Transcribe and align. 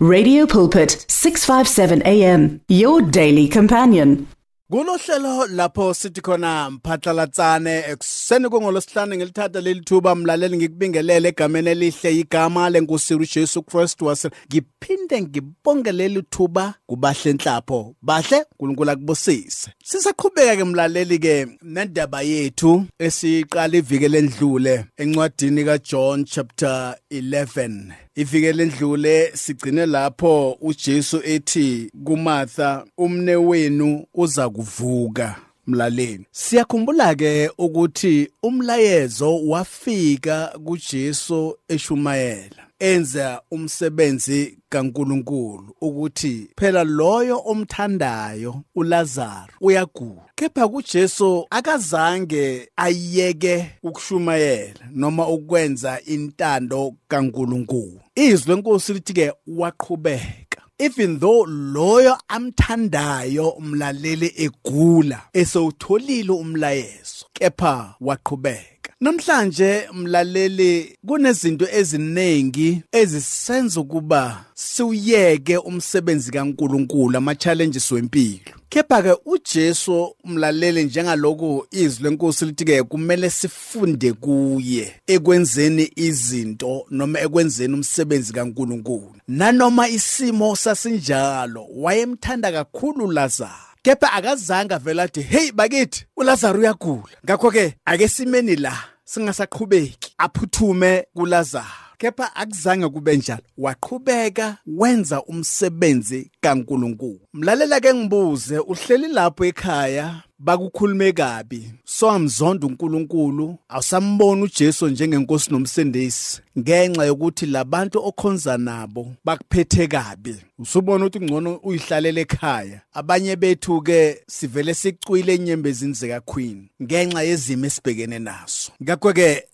Radio 0.00 0.46
Pulpit 0.46 1.04
657 1.08 2.02
AM 2.06 2.60
your 2.68 3.02
daily 3.02 3.48
companion. 3.48 4.28
Kulohlelo 4.70 5.46
lapho 5.46 5.94
sithi 5.94 6.20
khona 6.20 6.70
mphatlalatsane 6.70 7.84
ekuseni 7.90 8.48
kongolosihlanu 8.48 9.16
ngilithatha 9.16 9.60
leli 9.60 9.80
thuba 9.80 10.14
mlaleli 10.14 10.56
ngikubingelele 10.56 11.28
egameni 11.28 11.70
elihle 11.70 12.18
igama 12.20 12.70
lenkosi 12.70 13.14
uJesu 13.14 13.62
Christ 13.62 14.02
wase 14.02 14.30
ngiphinde 14.48 15.22
ngibonge 15.22 15.92
leli 15.92 16.22
thuba 16.30 16.74
kubahle 16.86 17.30
enhlapho 17.30 17.94
bahle 18.02 18.44
uNkulunkulu 18.58 18.90
akubusise. 18.90 19.70
Sisaqhubeka 19.84 20.56
ke 20.56 20.64
mlaleli 20.64 21.18
ke 21.18 21.46
nendaba 21.62 22.22
yethu 22.22 22.84
esiqala 22.98 23.76
iviki 23.76 24.08
lendlule 24.08 24.84
encwadini 24.96 25.64
kaJohn 25.64 26.24
chapter 26.24 26.94
11 27.10 28.07
ivike 28.18 28.52
lendlule 28.52 29.30
sigcine 29.34 29.86
lapho 29.86 30.58
uJesu 30.60 31.20
ethi 31.24 31.90
kuMartha 32.04 32.84
umne 32.96 33.36
wenu 33.36 34.04
uza 34.14 34.50
kuvuka 34.50 35.36
mlaleni 35.66 36.24
siyakhumbula 36.32 37.14
ke 37.14 37.50
ukuthi 37.58 38.30
umlayezo 38.42 39.46
wafika 39.46 40.58
kuJesu 40.64 41.58
eshumayela 41.68 42.68
enza 42.78 43.42
umsebenzi 43.50 44.58
kaNkuluNkulu 44.68 45.74
ukuthi 45.80 46.50
phela 46.56 46.84
loyo 46.84 47.42
omthandayo 47.44 48.62
uLazaro 48.74 49.52
uyagula. 49.60 50.22
Kepha 50.34 50.68
kuJesu 50.68 51.46
akazange 51.50 52.68
ayeke 52.76 53.70
ukushumayela 53.82 54.80
noma 54.94 55.28
ukwenza 55.28 56.00
intando 56.06 56.94
kaNkuluNkulu. 57.08 58.00
Izwi 58.18 58.54
lenkosi 58.54 58.92
lithi 58.92 59.12
ke 59.12 59.32
waqhubeka 59.46 60.60
even 60.78 61.20
though 61.20 61.46
loyo 61.46 62.16
amthandayo 62.28 63.48
umlaleli 63.48 64.32
egula 64.36 65.22
esewutholile 65.32 66.32
umlayezo 66.32 67.26
kepha 67.32 67.94
waqhubeka 68.00 68.78
Namhlanje 69.00 69.88
mlaleli 69.92 70.96
kunezinto 71.06 71.66
eziningi 71.72 72.82
ezisenza 72.92 73.80
ukuba 73.80 74.44
siuyeke 74.54 75.56
umsebenzi 75.56 76.32
kaNkuluNkulu 76.32 77.16
ama 77.16 77.34
challenges 77.34 77.92
wempilo. 77.92 78.57
Kepha 78.78 79.02
ke 79.02 79.14
uJesu 79.26 80.14
umlaleli 80.24 80.84
njengaloku 80.84 81.66
izwi 81.70 82.04
lenkosi 82.04 82.44
lithi 82.44 82.64
ke 82.64 82.82
kumele 82.82 83.30
sifunde 83.30 84.12
kuye 84.12 84.94
ekwenzeni 85.06 85.92
izinto 85.96 86.86
noma 86.90 87.20
ekwenzeni 87.20 87.74
umsebenzi 87.74 88.32
kaNkuluNkulu. 88.32 89.14
Nanoma 89.28 89.88
isimo 89.88 90.56
sasinjalo 90.56 91.66
wayemthanda 91.76 92.52
kakhulu 92.52 93.10
Lazarus 93.10 93.74
kepha 93.82 94.12
akazange 94.12 94.74
avela 94.74 95.02
athi 95.02 95.22
hey 95.22 95.52
bakithi 95.52 96.06
uLazaro 96.16 96.60
uyagula. 96.60 97.18
Ngakho 97.24 97.50
ke 97.50 97.74
ake 97.84 98.08
simeni 98.08 98.56
la 98.56 98.72
singasaqhubeki 99.04 100.14
aphuthume 100.18 101.06
kuLazaro. 101.14 101.87
Kepha 101.98 102.36
akuzange 102.36 102.88
kube 102.88 103.16
njalo. 103.16 103.42
Waqhubeka 103.58 104.56
wenza 104.66 105.22
umsebenzi 105.22 106.30
kaNkuluNkulu. 106.40 107.20
Mlalela 107.34 107.80
ke 107.80 107.94
ngibuze 107.94 108.58
uhleli 108.58 109.08
lapho 109.08 109.44
ekhaya? 109.44 110.22
Bakukhulume 110.38 111.12
kabi. 111.12 111.72
So 111.84 112.10
amzonda 112.10 112.66
uNkulunkulu 112.66 113.58
awusambona 113.68 114.42
uJesu 114.42 114.88
njengenkosi 114.88 115.50
nomsindisi 115.50 116.40
ngenxa 116.58 117.04
yokuthi 117.04 117.46
labantu 117.46 117.98
okhonza 118.04 118.58
nabo 118.58 119.12
bakuphethe 119.24 119.86
kabi. 119.86 120.36
Usubona 120.58 121.04
ukuthi 121.06 121.24
ngcono 121.24 121.54
uyihlalele 121.62 122.20
ekhaya. 122.20 122.80
Abanye 122.92 123.36
bethu 123.36 123.82
ke 123.82 124.22
sivele 124.26 124.74
sicwile 124.74 125.34
enyembezini 125.34 125.92
zikaQueen 125.92 126.68
ngenxa 126.82 127.22
yezimo 127.22 127.66
esibhekene 127.66 128.18
naso. 128.18 128.72
Ngakho 128.82 129.12
ke 129.12 129.44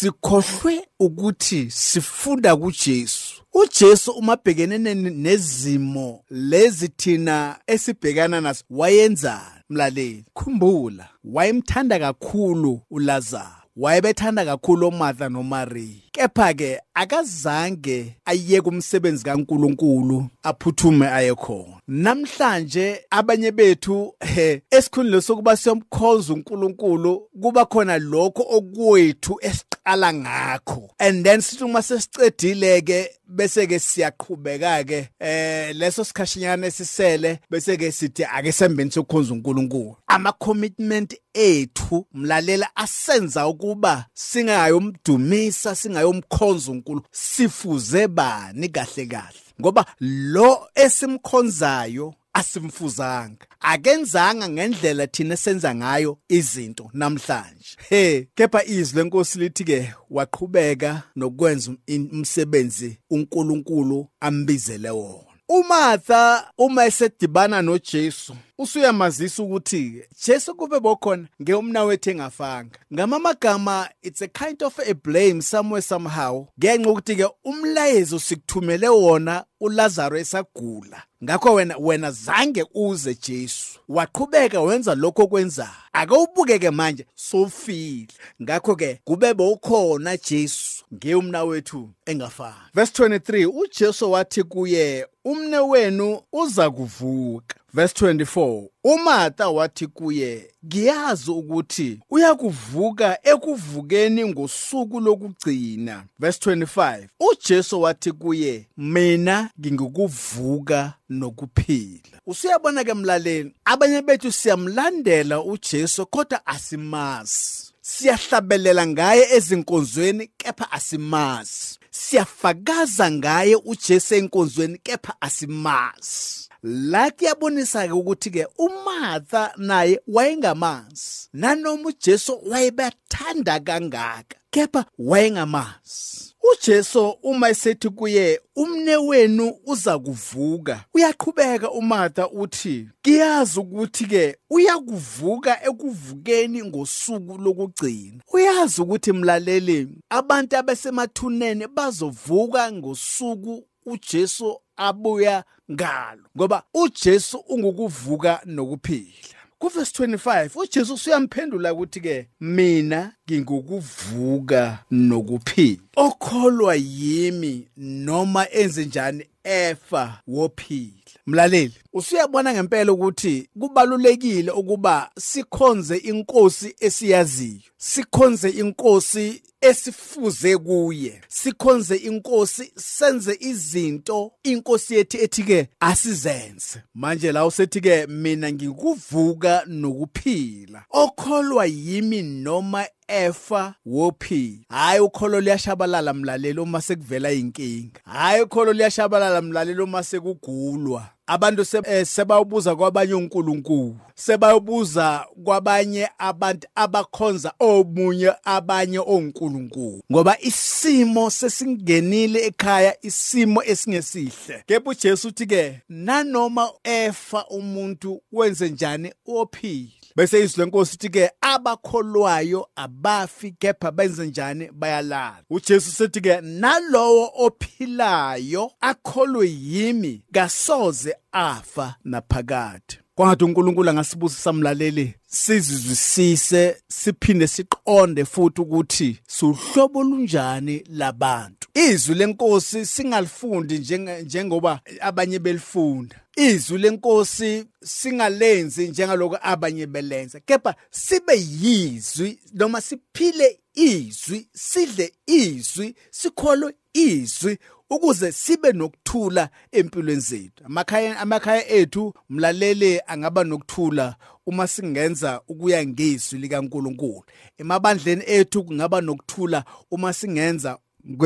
sikhohlwe 0.00 0.88
ukuthi 1.00 1.70
sifunda 1.70 2.56
kuJesu. 2.56 3.42
uJesu 3.54 4.12
uma 4.12 4.36
bhekene 4.36 4.94
nezimo 4.94 6.24
lezi 6.30 6.88
thina 6.88 7.58
esibhekana 7.66 8.40
nazo 8.40 8.64
wayenzani? 8.70 9.62
Mlaleli 9.70 10.24
khumbula 10.34 11.08
wayemthanda 11.24 11.98
kakhulu 11.98 12.80
uLazaro 12.90 13.66
wayebethanda 13.76 14.44
kakhulu 14.44 14.86
oMartha 14.86 15.28
noMaria 15.28 16.02
kepha 16.12 16.54
ke 16.54 16.80
akazange 16.94 18.16
ayeke 18.24 18.68
umsebenzi 18.68 19.24
kaNkuluNkulu 19.24 20.26
aphuthume 20.42 21.08
aye 21.08 21.34
khona. 21.34 21.80
Namhlanje 21.88 23.00
abanye 23.10 23.50
bethu 23.50 24.14
he 24.20 24.62
esikhundleni 24.70 25.22
sokuba 25.22 25.56
siyomkhoza 25.56 26.34
uNkulunkulu 26.34 27.28
kuba 27.42 27.64
khona 27.64 27.98
lokho 27.98 28.46
okwethu 28.48 29.38
esiqala 29.86 30.12
ngakho. 30.12 30.90
And 30.98 31.24
then 31.24 31.40
sithi 31.40 31.64
uma 31.64 31.82
sesicedile 31.82 32.82
ke 32.82 33.10
bese 33.28 33.66
ke 33.66 33.78
siyaqhubeka 33.78 34.84
ke 34.86 35.08
eh 35.20 35.72
leso 35.74 36.04
sikhashinyana 36.04 36.66
esisele 36.66 37.38
bese 37.50 37.76
ke 37.76 37.92
sithi 37.92 38.24
ake 38.24 38.52
sembeni 38.52 38.90
sokukhonza 38.90 39.34
uNkulunkulu. 39.34 39.96
Ama 40.08 40.32
commitment 40.32 41.14
ethu 41.34 42.06
mlalela 42.14 42.68
asenza 42.76 43.46
ukuba 43.48 44.06
singayomdumisa 44.14 45.74
singayomkhonza 45.74 46.72
uNkulunkulu. 46.72 47.02
Sifuze 47.12 48.08
bani 48.08 48.68
kahle 48.68 49.06
kahle? 49.06 49.40
Ngoba 49.60 49.86
lo 50.00 50.68
esimkhonzayo 50.74 52.14
asimfuzanga. 52.38 53.46
Akenzanga 53.60 54.48
ngendlela 54.48 55.06
thina 55.06 55.36
senza 55.36 55.74
ngayo 55.74 56.18
izinto 56.28 56.90
namhlanje. 56.92 57.76
He 57.88 58.28
kepha 58.34 58.64
izwi 58.64 59.02
lenkosi 59.02 59.38
lithi 59.38 59.64
ke 59.64 59.94
waqhubeka 60.10 61.02
nokwenza 61.16 61.70
umsebenzi 62.12 62.98
uNkulunkulu 63.10 64.08
ambizele 64.20 64.90
wona. 64.90 65.26
uMartha 65.48 66.52
uma 66.58 66.84
esedibana 66.86 67.62
noJesu 67.62 68.36
usuyamazisa 68.58 69.42
ukuthi 69.42 70.02
Jesu 70.26 70.54
kube 70.54 70.80
bokhona 70.80 71.28
ngeumnawethu 71.42 72.10
engafanga. 72.10 72.78
Ngamamagama 72.94 73.88
it's 74.02 74.22
a 74.22 74.28
kind 74.28 74.62
of 74.62 74.78
a 74.78 74.94
blame 74.94 75.42
somewhere 75.42 75.82
somehow 75.82 76.46
ngenxa 76.58 76.90
ukuthi 76.90 77.16
ke 77.16 77.26
umlayezo 77.44 78.18
sikuthumele 78.18 78.88
wona 78.88 79.44
uLazaro 79.60 80.18
esagula. 80.18 81.02
Ngakho 81.24 81.54
wena 81.54 81.76
wena 81.78 82.10
zange 82.10 82.64
uze 82.74 83.14
Jesu. 83.14 83.78
Waqhubeka 83.88 84.60
wenza 84.60 84.94
lokho 84.94 85.26
kwenza 85.26 85.70
ake 85.92 86.14
ubukeke 86.14 86.70
manje 86.70 87.06
sofile 87.14 88.08
ngakho 88.42 88.76
ke 88.76 89.00
kube 89.04 89.34
bokhona 89.34 90.16
Jesu 90.16 90.84
ngeumnawethu 90.94 91.90
engafanga. 92.06 92.70
Verse 92.74 93.02
23 93.04 93.46
uJesu 93.46 94.12
wathi 94.12 94.42
kuye 94.42 95.06
umne 95.24 95.58
wenu 95.58 96.20
uza 96.32 96.70
kuvuka 96.70 97.56
verse 97.76 97.92
24 98.06 98.68
uMartha 98.84 99.48
wathi 99.48 99.86
kuye 99.86 100.50
ngiyazi 100.66 101.30
ukuthi 101.30 102.00
uyakuvuka 102.10 103.18
ekuvukeni 103.22 104.24
ngosuku 104.26 105.00
lokugcina. 105.00 106.04
Verse 106.18 106.50
25 106.50 107.06
uJesu 107.20 107.82
wathi 107.82 108.12
kuye 108.12 108.66
mina 108.76 109.50
ngingikuvuka 109.60 110.92
nokuphila. 111.08 112.20
Usuyabona 112.26 112.84
ke 112.84 112.94
mlaleli 112.94 113.54
abanye 113.64 114.02
bethu 114.02 114.32
siyamlandela 114.32 115.42
uJesu 115.42 116.06
kodwa 116.06 116.46
asimazi. 116.46 117.72
Siyahlabelela 117.80 118.86
ngaye 118.86 119.26
ezinkonzweni 119.32 120.30
kepha 120.36 120.72
asimazi. 120.72 121.78
Siyafakaza 121.90 123.10
ngaye 123.10 123.56
uJesu 123.56 124.14
enkonzweni 124.14 124.78
kepha 124.78 125.14
asimazi. 125.20 126.45
La 126.66 127.10
kuyabonisa 127.10 127.86
ke 127.86 127.92
ukuthi 127.92 128.30
ke 128.30 128.46
uMartha 128.58 129.52
naye 129.56 130.00
wayengamazi 130.08 131.28
nanoma 131.32 131.88
uJesu 131.88 132.40
wayebathanda 132.50 133.60
kangaka 133.60 134.36
kepha 134.50 134.84
wayengamazi 134.98 136.34
uJesu 136.52 137.08
uma 137.22 137.48
esethi 137.48 137.88
kuye 137.88 138.40
umne 138.56 138.96
wenu 138.96 139.52
uza 139.66 139.98
kuvuka 139.98 140.84
uyaqhubeka 140.94 141.70
uMartha 141.70 142.30
uthi 142.30 142.88
kiyazi 143.02 143.60
ukuthi 143.60 144.06
ke 144.06 144.36
uyakuvuka 144.50 145.64
ekuvukeni 145.64 146.64
ngosuku 146.64 147.38
lokugcina. 147.38 148.22
Uyazi 148.32 148.82
ukuthi 148.82 149.12
mlaleli 149.12 149.88
abantu 150.10 150.56
abasemathuneni 150.56 151.66
bazovuka 151.66 152.72
ngosuku 152.72 153.66
uJesu 153.86 154.60
abuya 154.76 155.44
ngalo 155.72 156.22
ngoba 156.36 156.62
uJesu 156.74 157.38
ungukuvuka 157.38 158.40
nokuphila. 158.44 159.36
Kuverse 159.58 160.04
25 160.04 160.50
uJesu 160.60 160.98
uyamphendula 161.06 161.72
ukuthi 161.72 162.00
ke 162.00 162.28
mina 162.40 163.12
ngingukuvuka 163.30 164.78
nokuphila. 164.90 165.82
Okholwa 165.96 166.74
yimi 166.74 167.68
noma 167.76 168.50
enze 168.50 168.84
njani 168.84 169.24
efa 169.44 170.20
wophila. 170.26 170.92
Mlaleli 171.26 171.74
usuyabona 171.92 172.52
ngempela 172.52 172.92
ukuthi 172.92 173.48
kubalulekile 173.60 174.50
ukuba 174.50 175.10
sikhonze 175.18 175.96
inkosi 175.96 176.74
esiyaziyo 176.80 177.60
sikhonze 177.76 178.50
inkosi 178.50 179.42
esifuze 179.66 180.56
kuye. 180.58 181.20
Sikhonze 181.28 181.96
inkosi 181.96 182.72
senze 182.76 183.36
izinto 183.40 184.32
inkosi 184.44 184.94
yethu 184.94 185.16
ethi 185.16 185.42
ke 185.42 185.68
asizenze. 185.80 186.82
Manje 186.94 187.32
la 187.32 187.46
usethi 187.46 187.80
ke 187.80 188.06
mina 188.06 188.52
ngikuvuka 188.52 189.62
nokuphila. 189.66 190.84
Okholwa 190.90 191.66
yimi 191.66 192.22
noma 192.22 192.86
efa 193.08 193.74
wophila 193.86 194.64
hayi 194.68 195.00
ukholo 195.00 195.40
liyashabalala 195.40 196.14
mlaleli 196.14 196.60
uma 196.60 196.80
sekuvela 196.80 197.32
inkinga 197.32 198.00
hayi 198.04 198.42
ukholo 198.42 198.72
liyashabalala 198.72 199.42
mlaleli 199.42 199.82
uma 199.82 200.02
sekugulwa. 200.02 201.08
Abantu 201.28 201.66
eh, 201.84 202.06
sebawubuza 202.06 202.76
kwabanye 202.76 203.14
uNkulunkulu 203.14 203.96
sebayobuza 204.14 205.26
kwabanye 205.44 206.08
abantu 206.18 206.68
abakhonza 206.74 207.52
omunye 207.58 208.32
abanye 208.44 208.98
onkulunkulu. 208.98 210.02
Ngoba 210.12 210.40
isimo 210.40 211.30
sesingenile 211.30 212.46
ekhaya 212.46 212.96
isimo 213.02 213.62
esingesihle. 213.62 214.62
Kepha 214.66 214.90
uJesu 214.90 215.28
uthi 215.28 215.46
ke 215.46 215.80
nanoma 215.88 216.70
efa 216.84 217.46
umuntu 217.48 218.22
wenze 218.32 218.68
njani 218.68 219.12
ophila 219.26 219.90
bese 220.16 220.44
izwi 220.44 220.60
lenkosi 220.64 220.94
ithi 220.94 221.10
ke 221.10 221.30
abakholwayo 221.40 222.68
abafi 222.96 223.50
kepha 223.50 223.90
benze 223.90 224.26
njani? 224.26 224.70
Bayalala. 224.72 225.42
uJesu 225.50 225.90
sethi 225.90 226.20
ke 226.20 226.40
nalowo 226.40 227.32
ophilayo 227.36 228.70
akholwe 228.80 229.50
yimi 229.50 230.22
kasoze 230.32 231.14
afa 231.32 231.94
naphakade 232.04 233.00
kwangathi 233.14 233.44
uNkulunkulu 233.44 233.90
angasibusisa 233.90 234.52
mlaleli 234.52 235.14
sizizwisise 235.26 236.76
siphinde 236.88 237.46
siqonde 237.46 238.24
futhi 238.24 238.60
ukuthi 238.60 239.18
suhlobo 239.28 240.02
lunjani 240.02 240.84
labantu. 240.88 241.65
Izwi 241.76 242.14
lenkosi 242.14 242.86
singalifundi 242.86 243.78
njengoba 244.22 244.80
abanye 245.00 245.38
belifunda. 245.38 246.20
Izwi 246.36 246.78
lenkosi 246.78 247.64
singalenzi 247.84 248.88
njengaloko 248.88 249.38
abanye 249.42 249.86
belenza. 249.86 250.40
Kepha 250.40 250.74
sibe 250.90 251.34
yizwi 251.60 252.38
noma 252.54 252.80
siphile 252.80 253.58
izwi 253.74 254.48
sidle 254.52 255.12
izwi 255.26 255.94
sikholwe 256.10 256.74
izwi 256.94 257.58
ukuze 257.90 258.32
sibe 258.32 258.72
nokuthula 258.72 259.48
empilweni 259.72 260.20
zethu. 260.20 260.64
Amakhaya 260.64 261.18
amakhaya 261.18 261.68
ethu 261.68 262.14
mlalele 262.28 263.02
angaba 263.06 263.44
nokuthula 263.44 264.16
uma 264.46 264.66
singenza 264.66 265.40
ukuya 265.48 265.86
ngezwi 265.86 266.38
likaNkuluNkulu. 266.38 267.22
Emabandleni 267.58 268.22
ethu 268.26 268.64
kungaba 268.64 269.00
nokuthula 269.00 269.64
uma 269.90 270.12
singenza 270.12 270.78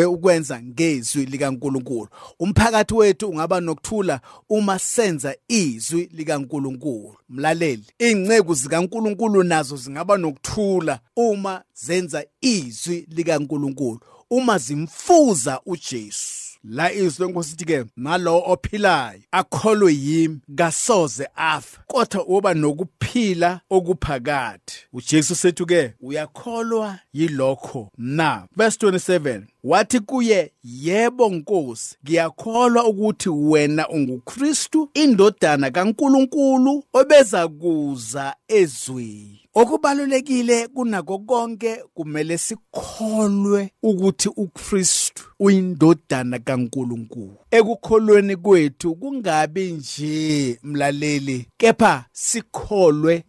ukwenza 0.08 0.62
ngezwi 0.62 1.26
likaNkuluNkulu. 1.26 2.08
Umphakathi 2.38 2.94
wethu 2.94 3.28
ungaba 3.28 3.60
nokuthula 3.60 4.20
uma 4.48 4.78
senza 4.78 5.34
izwi 5.48 6.10
likaNkuluNkulu. 6.12 7.14
Mlaleli 7.28 7.84
ingceku 7.98 8.54
zikaNkuluNkulu 8.54 9.42
nazo 9.42 9.76
zingaba 9.76 10.16
nokuthula 10.16 11.00
uma 11.16 11.62
zenza 11.74 12.24
izwi 12.40 13.06
likaNkuluNkulu. 13.08 14.00
Uma 14.30 14.58
zimfuza 14.58 15.60
uJesu. 15.66 16.49
La 16.64 16.92
izwi 16.92 17.26
lenkosi 17.26 17.52
ithi 17.52 17.64
ke 17.64 17.84
nalo 17.96 18.42
ophilayo 18.46 19.20
akholwe 19.32 19.94
yimi 19.94 20.40
kasoze 20.56 21.28
afa 21.36 21.80
kodwa 21.86 22.26
uba 22.26 22.54
nokuphila 22.54 23.60
okuphakade 23.70 24.72
uJesu 24.92 25.34
sethu 25.34 25.66
ke 25.66 25.94
uyakholwa 26.00 26.98
yilokho 27.12 27.90
na? 27.98 28.46
Verse 28.56 28.86
27 28.86 29.42
wathi 29.64 30.00
kuye 30.00 30.52
yebo 30.64 31.28
nkosi 31.28 31.96
ngiyakholwa 32.04 32.84
ukuthi 32.84 33.28
wena 33.28 33.88
unguKristu 33.88 34.90
indodana 34.94 35.70
kaNkuluNkulu 35.70 36.84
obeza 36.92 37.48
kuza 37.48 38.34
ezweni. 38.48 39.40
Okubalulekile 39.54 40.68
kunako 40.68 41.18
konke 41.18 41.82
kumele 41.94 42.38
sikholwe 42.38 43.70
ukuthi 43.82 44.28
uKristu 44.28 45.24
uyindodana 45.40 46.38
kaNkuluNkulu. 46.38 47.36
Ekukholweni 47.50 48.36
kwethu 48.36 48.94
kungabi 48.94 49.72
nje 49.72 50.58
mlaleli 50.62 51.46
kepha 51.56 52.04
sikholwe 52.12 53.24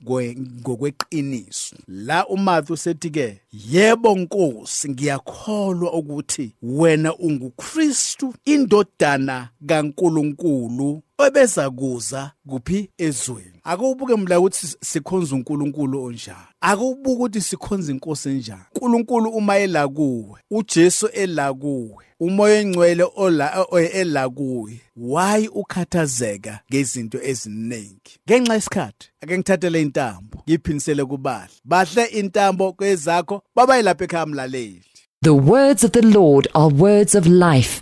ngokweqiniso. 0.62 1.76
La 1.88 2.28
uMatthew 2.28 2.76
sethi 2.76 3.10
ke 3.10 3.42
yebo 3.72 4.16
nkosi 4.16 4.90
ngiyakholwa 4.90 5.94
ukuthi 5.94 6.56
wena 6.62 7.16
unguKristu 7.18 8.34
indodana 8.46 9.50
kaNkuluNkulu. 9.68 11.04
Obeza 11.28 11.70
kuza 11.70 12.32
kuphi 12.48 12.90
ezweni? 12.98 13.62
Akubuke 13.64 14.16
mla 14.16 14.40
ukuthi 14.40 14.68
sikhonza 14.82 15.36
uNkulunkulu 15.36 16.04
onjani? 16.04 16.38
Akubuke 16.62 17.10
ukuthi 17.12 17.42
sikhonza 17.42 17.92
inkosi 17.92 18.30
enjani? 18.30 18.62
uNkulunkulu 18.76 19.30
uma 19.30 19.58
ela 19.58 19.88
kuwe 19.88 20.40
uJesu 20.52 21.08
ela 21.08 21.54
kuwe 21.54 22.06
umoya 22.20 22.60
engcwele 22.60 23.08
ola 23.16 23.68
ela 23.94 24.30
kuwe 24.30 24.82
why 24.96 25.48
ukhathazeka 25.48 26.60
ngezinto 26.72 27.20
eziningi? 27.24 28.20
Ngenxa 28.30 28.54
yesikhathi 28.54 29.10
ake 29.22 29.38
ngithathele 29.38 29.82
intambo 29.82 30.44
ngiphinisele 30.50 31.06
kubahle 31.06 31.54
bahle 31.66 32.06
intambo 32.06 32.74
kwezakho 32.74 33.44
babayilapha 33.56 34.04
ekhaya 34.04 34.26
mlaleli. 34.26 34.84
The 35.24 35.30
words 35.30 35.84
of 35.84 35.92
the 35.92 36.02
Lord 36.02 36.48
are 36.54 36.74
words 36.74 37.16
of 37.16 37.28
life. 37.28 37.82